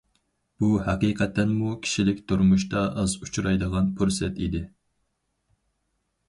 بۇ 0.61 0.69
ھەقىقەتەنمۇ 0.85 1.73
كىشىلىك 1.87 2.23
تۇرمۇشتا 2.31 2.81
ئاز 3.03 3.13
ئۇچرايدىغان 3.21 3.93
پۇرسەت 4.01 4.41
ئىدى. 4.47 4.63